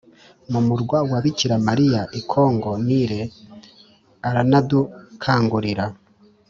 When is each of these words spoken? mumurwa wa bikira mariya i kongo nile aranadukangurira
mumurwa 0.51 0.97
wa 1.11 1.19
bikira 1.23 1.55
mariya 1.67 2.01
i 2.19 2.21
kongo 2.31 2.69
nile 2.85 3.21
aranadukangurira 4.27 5.85